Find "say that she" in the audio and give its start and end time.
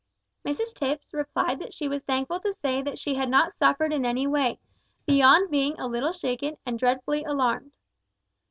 2.53-3.13